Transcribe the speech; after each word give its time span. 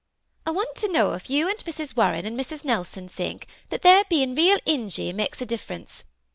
I 0.47 0.49
want 0.49 0.75
to 0.77 0.91
know 0.91 1.13
if 1.13 1.29
you 1.29 1.47
and 1.47 1.59
Mrs. 1.59 1.95
Warren 1.95 2.25
and 2.25 2.35
Mrs. 2.35 2.65
Nelson 2.65 3.07
think 3.07 3.45
that 3.69 3.83
their 3.83 4.03
being 4.05 4.33
real 4.33 4.57
Ingee 4.65 5.13
makes 5.13 5.43
a 5.43 5.45
difference. 5.45 6.05